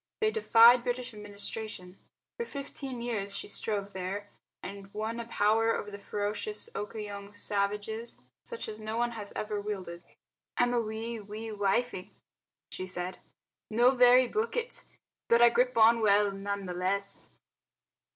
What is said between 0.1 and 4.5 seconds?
They defied British administration. For fifteen years she strove there,